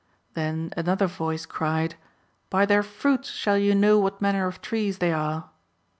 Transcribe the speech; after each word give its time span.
(4) 0.33 0.33
Then 0.33 0.73
another 0.75 1.05
voice 1.05 1.45
cried, 1.45 1.93
"By 2.49 2.65
their 2.65 2.81
fruits 2.81 3.29
shall 3.29 3.59
ye 3.59 3.75
know 3.75 3.99
what 3.99 4.19
manner 4.19 4.47
of 4.47 4.59
trees 4.59 4.97
they 4.97 5.13
are." 5.13 5.51